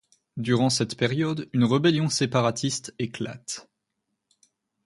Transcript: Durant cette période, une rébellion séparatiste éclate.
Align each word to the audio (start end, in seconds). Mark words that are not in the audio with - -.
Durant 0.37 0.71
cette 0.71 0.97
période, 0.97 1.47
une 1.53 1.63
rébellion 1.63 2.09
séparatiste 2.09 2.95
éclate. 2.97 3.69